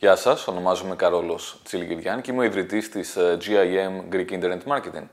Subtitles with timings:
[0.00, 5.04] Γεια σας, ονομάζομαι Καρόλος Τσιλικυριάν και είμαι ο ιδρυτής της ε, GIM Greek Internet Marketing.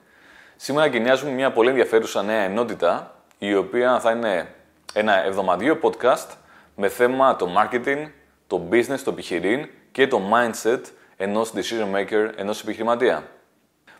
[0.55, 4.55] Σήμερα εγκαινιάζουμε μια πολύ ενδιαφέρουσα νέα ενότητα, η οποία θα είναι
[4.93, 6.27] ένα εβδομαδιαίο podcast
[6.75, 8.07] με θέμα το marketing,
[8.47, 10.81] το business, το επιχειρήν και το mindset
[11.17, 13.23] ενός decision maker, ενός επιχειρηματία.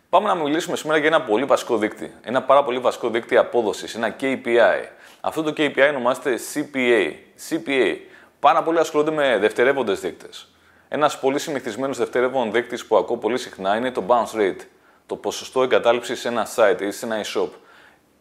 [0.10, 2.14] Πάμε να μιλήσουμε σήμερα για ένα πολύ βασικό δείκτη.
[2.24, 4.86] Ένα πάρα πολύ βασικό δείκτη απόδοσης, ένα KPI.
[5.22, 7.14] Αυτό το KPI ονομάζεται CPA.
[7.50, 7.96] CPA.
[8.40, 10.48] Πάρα πολλοί ασχολούνται με δευτερεύοντες δείκτες.
[10.90, 14.62] Ένας πολύ συνηθισμένος δευτερεύον δείκτη που ακούω πολύ συχνά είναι το bounce rate.
[15.06, 17.50] Το ποσοστό εγκατάλειψης σε ένα site ή σε ένα e-shop.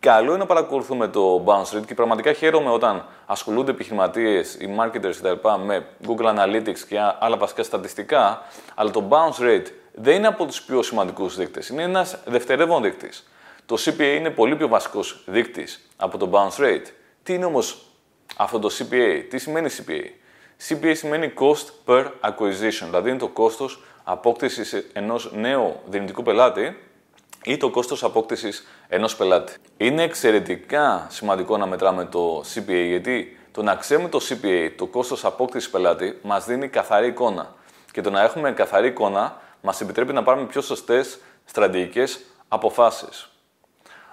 [0.00, 5.14] Καλό είναι να παρακολουθούμε το bounce rate και πραγματικά χαίρομαι όταν ασχολούνται επιχειρηματίες, οι marketers
[5.20, 5.48] κτλ.
[5.64, 8.42] με Google Analytics και άλλα βασικά στατιστικά,
[8.74, 11.68] αλλά το bounce rate δεν είναι από τους πιο σημαντικούς δείκτες.
[11.68, 13.28] Είναι ένας δευτερεύον δείκτης.
[13.66, 16.86] Το CPA είναι πολύ πιο βασικός δείκτης από το bounce rate.
[17.22, 17.86] Τι είναι όμως
[18.36, 20.25] αυτό το CPA, τι σημαίνει CPA.
[20.68, 26.78] CPA σημαίνει cost per acquisition, δηλαδή είναι το κόστος απόκτησης ενός νέου δυνητικού πελάτη
[27.44, 29.52] ή το κόστος απόκτησης ενός πελάτη.
[29.76, 35.24] Είναι εξαιρετικά σημαντικό να μετράμε το CPA, γιατί το να ξέρουμε το CPA, το κόστος
[35.24, 37.54] απόκτησης πελάτη, μας δίνει καθαρή εικόνα.
[37.92, 43.30] Και το να έχουμε καθαρή εικόνα μας επιτρέπει να πάρουμε πιο σωστές στρατηγικές αποφάσεις.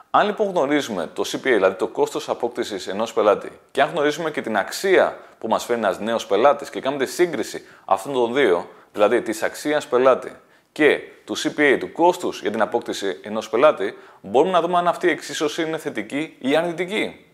[0.09, 4.41] Αν λοιπόν γνωρίζουμε το CPA, δηλαδή το κόστος απόκτησης ενός πελάτη, και αν γνωρίζουμε και
[4.41, 8.69] την αξία που μας φέρνει ένας νέος πελάτης και κάνουμε τη σύγκριση αυτών των δύο,
[8.93, 10.31] δηλαδή της αξίας πελάτη
[10.71, 15.07] και του CPA, του κόστους για την απόκτηση ενός πελάτη, μπορούμε να δούμε αν αυτή
[15.07, 17.25] η εξίσωση είναι θετική ή αρνητική.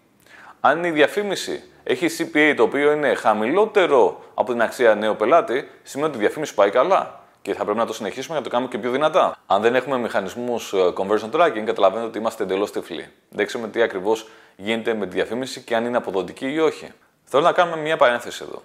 [0.59, 6.09] Αν η διαφήμιση έχει CPA το οποίο είναι χαμηλότερο από την αξία νέου πελάτη, σημαίνει
[6.09, 8.71] ότι η διαφήμιση πάει καλά και θα πρέπει να το συνεχίσουμε για να το κάνουμε
[8.71, 9.37] και πιο δυνατά.
[9.45, 13.07] Αν δεν έχουμε μηχανισμούς ε, conversion tracking, καταλαβαίνετε ότι είμαστε εντελώς τυφλοί.
[13.29, 16.91] Δεν ξέρουμε τι ακριβώς γίνεται με τη διαφήμιση και αν είναι αποδοτική ή όχι.
[17.31, 18.61] Θέλω να κάνουμε μια παρένθεση εδώ.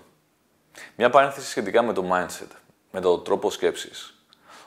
[0.96, 2.56] Μια παρένθεση σχετικά με το mindset,
[2.90, 4.14] με τον τρόπο σκέψης.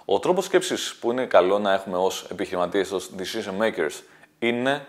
[0.05, 4.01] Ο τρόπος σκέψης που είναι καλό να έχουμε ως επιχειρηματίες, ως decision makers,
[4.39, 4.85] είναι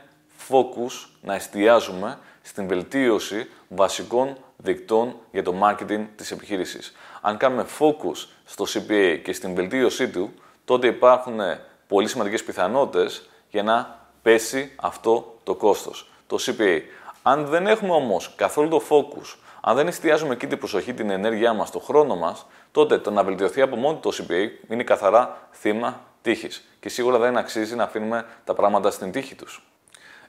[0.48, 6.92] focus να εστιάζουμε στην βελτίωση βασικών δικτών για το marketing της επιχείρησης.
[7.20, 11.40] Αν κάνουμε focus στο CPA και στην βελτίωσή του, τότε υπάρχουν
[11.86, 16.80] πολύ σημαντικές πιθανότητες για να πέσει αυτό το κόστος, το CPA.
[17.30, 21.52] Αν δεν έχουμε όμως καθόλου το focus, αν δεν εστιάζουμε εκεί την προσοχή, την ενέργειά
[21.52, 26.00] μας, το χρόνο μας, τότε το να βελτιωθεί από μόνο το CPA είναι καθαρά θύμα
[26.22, 26.68] τύχης.
[26.80, 29.70] Και σίγουρα δεν αξίζει να αφήνουμε τα πράγματα στην τύχη τους.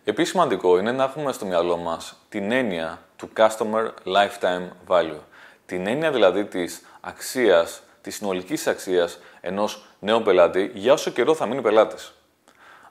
[0.04, 5.20] Επίσης σημαντικό είναι να έχουμε στο μυαλό μας την έννοια του Customer Lifetime Value.
[5.66, 11.46] Την έννοια δηλαδή της αξίας, της συνολικής αξίας ενός νέου πελάτη για όσο καιρό θα
[11.46, 12.14] μείνει πελάτης.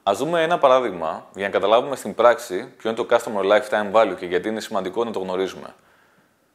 [0.08, 4.16] Ας δούμε ένα παράδειγμα για να καταλάβουμε στην πράξη ποιο είναι το Customer Lifetime Value
[4.18, 5.74] και γιατί είναι σημαντικό να το γνωρίζουμε.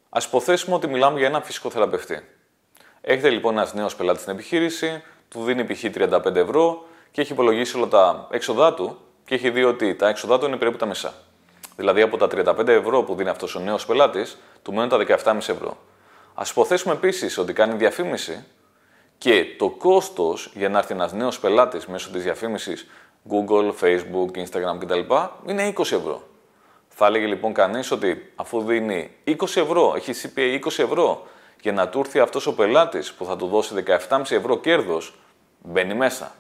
[0.09, 2.25] Ας υποθέσουμε ότι μιλάμε για έναν φυσικό θεραπευτή.
[3.01, 5.83] Έχετε λοιπόν ένας νέος πελάτης στην επιχείρηση, του δίνει π.χ.
[5.93, 10.39] 35 ευρώ και έχει υπολογίσει όλα τα έξοδά του και έχει δει ότι τα έξοδά
[10.39, 11.13] του είναι περίπου τα μισά.
[11.75, 15.35] Δηλαδή από τα 35 ευρώ που δίνει αυτός ο νέος πελάτης, του μένουν τα 17,5
[15.37, 15.77] ευρώ.
[16.33, 18.45] Α υποθέσουμε επίσης ότι κάνει διαφήμιση
[19.17, 22.87] και το κόστος για να έρθει ένας νέος πελάτης μέσω της διαφήμισης
[23.29, 25.00] Google, Facebook, Instagram κτλ.
[25.47, 26.22] είναι 20 ευρώ.
[26.88, 31.28] Θα έλεγε λοιπόν κανείς ότι αφού δίνει 20 ευρώ, έχει CPA 20 ευρώ,
[31.62, 35.13] για να του έρθει αυτός ο πελάτης που θα του δώσει 17,5 ευρώ κέρδος,
[35.62, 36.31] μπαίνει μέσα.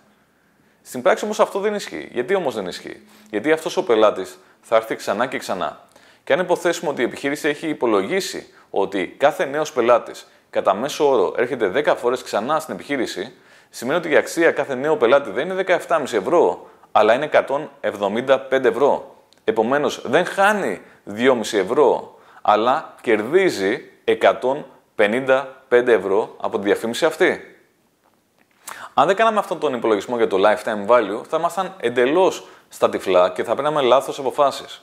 [0.81, 2.09] Στην πράξη όμως αυτό δεν ισχύει.
[2.11, 5.87] Γιατί όμως δεν ισχύει; Γιατί αυτός ο πελάτης θα έρθει ξανά και ξανά.
[6.23, 11.33] Και αν υποθέσουμε ότι η επιχείρηση έχει υπολογίσει ότι κάθε νέος πελάτης κατά μέσο όρο
[11.37, 13.33] έρχεται 10 φορές ξανά στην επιχείρηση,
[13.69, 19.15] σημαίνει ότι η αξία κάθε νέου πελάτη δεν είναι 17,5 ευρώ, αλλά είναι 175 ευρώ.
[19.43, 20.81] Επομένως δεν χάνει
[21.15, 27.57] 2,5 ευρώ, αλλά κερδίζει 155 ευρώ από τη διαφήμιση αυτή.
[28.93, 33.29] Αν δεν κάναμε αυτόν τον υπολογισμό για το lifetime value, θα ήμασταν εντελώς στα τυφλά
[33.29, 34.81] και θα παίρναμε λάθος αποφάσεις.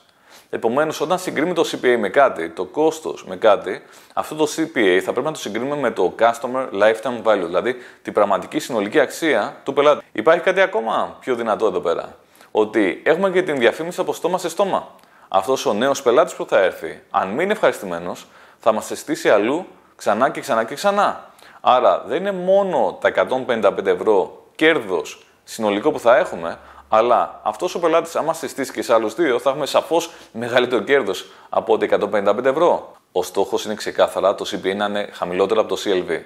[0.50, 3.82] Επομένως, όταν συγκρίνουμε το CPA με κάτι, το κόστος με κάτι,
[4.14, 8.12] αυτό το CPA θα πρέπει να το συγκρίνουμε με το Customer Lifetime Value, δηλαδή την
[8.12, 10.04] πραγματική συνολική αξία του πελάτη.
[10.12, 12.16] Υπάρχει κάτι ακόμα πιο δυνατό εδώ πέρα.
[12.50, 14.88] Ότι έχουμε και την διαφήμιση από στόμα σε στόμα.
[15.28, 18.26] Αυτός ο νέος πελάτης που θα έρθει, αν μην είναι ευχαριστημένος,
[18.58, 19.66] θα μας αισθήσει αλλού
[19.96, 21.24] ξανά και ξανά και ξανά.
[21.60, 26.58] Άρα δεν είναι μόνο τα 155 ευρώ κέρδος συνολικό που θα έχουμε,
[26.92, 31.30] αλλά αυτός ο πελάτης, άμα συστήσει και σε άλλους δύο, θα έχουμε σαφώς μεγαλύτερο κέρδος
[31.48, 32.92] από ότι 155 ευρώ.
[33.12, 36.20] Ο στόχος είναι ξεκάθαρα το CPA να είναι χαμηλότερο από το CLV.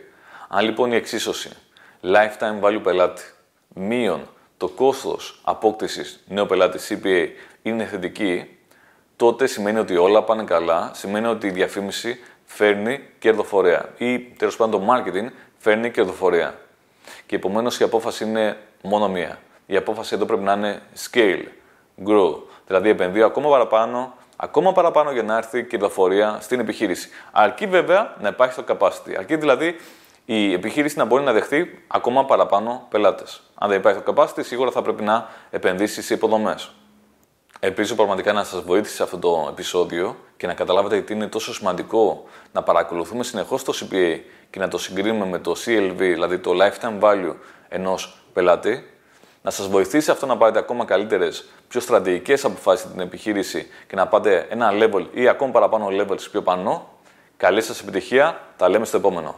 [0.48, 1.50] Αν λοιπόν η εξίσωση
[2.02, 3.22] lifetime value πελάτη
[3.68, 7.28] μείον το κόστος απόκτησης νέου πελάτη CPA
[7.62, 8.58] είναι θετική,
[9.16, 14.86] τότε σημαίνει ότι όλα πάνε καλά, σημαίνει ότι η διαφήμιση φέρνει κερδοφορία ή τέλος πάντων
[14.86, 16.58] το marketing φέρνει κερδοφορία.
[17.26, 19.38] Και επομένως η απόφαση είναι μόνο μία.
[19.66, 21.44] Η απόφαση εδώ πρέπει να είναι scale,
[22.06, 22.34] grow.
[22.66, 27.08] Δηλαδή επενδύω ακόμα παραπάνω, ακόμα παραπάνω για να έρθει κερδοφορία στην επιχείρηση.
[27.32, 29.14] Αρκεί βέβαια να υπάρχει το capacity.
[29.18, 29.76] Αρκεί δηλαδή
[30.24, 33.42] η επιχείρηση να μπορεί να δεχτεί ακόμα παραπάνω πελάτες.
[33.54, 36.70] Αν δεν υπάρχει το capacity, σίγουρα θα πρέπει να επενδύσει σε υποδομές.
[37.60, 42.24] Ελπίζω πραγματικά να σας βοήθησε αυτό το επεισόδιο και να καταλάβετε γιατί είναι τόσο σημαντικό
[42.52, 44.18] να παρακολουθούμε συνεχώς το CPA
[44.50, 47.34] και να το συγκρίνουμε με το CLV, δηλαδή το Lifetime Value
[47.68, 48.93] ενός πελάτη.
[49.44, 54.06] Να σας βοηθήσει αυτό να πάρετε ακόμα καλύτερες, πιο στρατηγικές αποφάσεις στην επιχείρηση και να
[54.06, 56.88] πάτε ένα level ή ακόμα παραπάνω levels πιο πάνω.
[57.36, 59.34] Καλή σας επιτυχία, τα λέμε στο επόμενο.